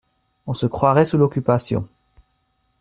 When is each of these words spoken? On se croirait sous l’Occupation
On 0.47 0.55
se 0.55 0.65
croirait 0.65 1.05
sous 1.05 1.19
l’Occupation 1.19 1.87